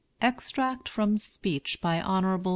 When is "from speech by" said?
0.89-1.97